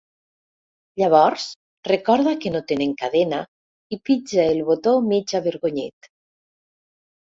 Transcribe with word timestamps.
Llavors 1.01 1.45
recorda 1.89 2.35
que 2.47 2.53
no 2.57 2.63
tenen 2.73 2.97
cadena 3.03 3.45
i 3.99 4.03
pitja 4.11 4.49
el 4.51 4.67
botó 4.75 4.99
mig 5.15 5.39
avergonyit. 5.45 6.15